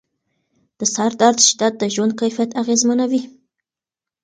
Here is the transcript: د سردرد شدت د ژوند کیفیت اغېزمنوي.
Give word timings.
د 0.79 0.81
سردرد 0.95 1.39
شدت 1.49 1.73
د 1.77 1.83
ژوند 1.93 2.13
کیفیت 2.21 2.51
اغېزمنوي. 2.61 3.21